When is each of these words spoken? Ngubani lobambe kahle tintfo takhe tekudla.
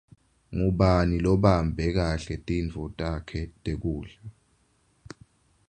Ngubani 0.57 1.15
lobambe 1.25 1.85
kahle 1.95 2.35
tintfo 2.47 2.83
takhe 2.99 3.41
tekudla. 3.63 4.19